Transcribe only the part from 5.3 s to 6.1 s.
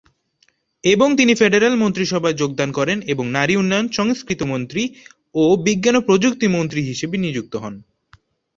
ও বিজ্ঞান ও